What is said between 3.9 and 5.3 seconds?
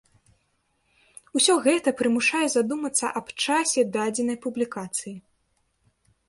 дадзенай публікацыі.